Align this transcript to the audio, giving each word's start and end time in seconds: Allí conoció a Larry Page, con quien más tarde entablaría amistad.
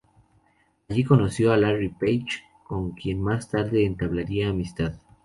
Allí 0.89 1.03
conoció 1.03 1.53
a 1.53 1.57
Larry 1.57 1.89
Page, 1.89 2.41
con 2.65 2.89
quien 2.93 3.21
más 3.21 3.51
tarde 3.51 3.85
entablaría 3.85 4.49
amistad. 4.49 4.95